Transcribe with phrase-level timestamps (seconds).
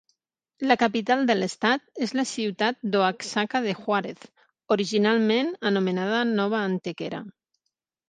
[0.69, 4.27] La capital de l'estat és la ciutat d'Oaxaca de Juárez,
[4.79, 7.27] originalment anomenada Nova Antequera.